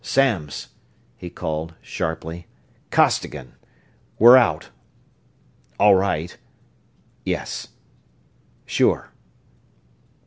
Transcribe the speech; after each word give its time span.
"Samms!" 0.03 0.69
he 1.15 1.29
called, 1.29 1.75
sharply. 1.79 2.47
"Costigan. 2.89 3.53
We're 4.17 4.35
out... 4.35 4.71
all 5.79 5.93
right... 5.93 6.35
yes... 7.23 7.67
sure 8.65 9.11